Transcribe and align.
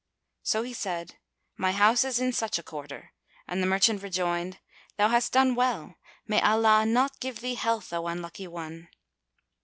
So 0.41 0.63
he 0.63 0.73
said, 0.73 1.19
"My 1.57 1.73
house 1.73 2.03
is 2.03 2.17
in 2.19 2.33
such 2.33 2.57
a 2.57 2.63
quarter;" 2.63 3.13
and 3.47 3.61
the 3.61 3.67
merchant 3.67 4.01
rejoined, 4.01 4.57
"Thou 4.97 5.09
hast 5.09 5.31
done 5.33 5.53
well. 5.53 5.93
May 6.25 6.41
Allah 6.41 6.87
not 6.87 7.19
give 7.19 7.39
thee 7.41 7.53
health, 7.53 7.93
O 7.93 8.07
unlucky 8.07 8.47
one!" 8.47 8.87